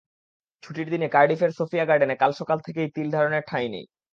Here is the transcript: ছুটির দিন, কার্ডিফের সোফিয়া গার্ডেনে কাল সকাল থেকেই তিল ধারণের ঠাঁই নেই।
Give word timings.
ছুটির 0.63 0.87
দিন, 0.89 1.03
কার্ডিফের 1.07 1.51
সোফিয়া 1.51 1.85
গার্ডেনে 1.85 2.15
কাল 2.15 2.31
সকাল 2.39 2.57
থেকেই 2.65 2.89
তিল 2.95 3.07
ধারণের 3.11 3.43
ঠাঁই 3.47 3.67
নেই। 3.69 3.85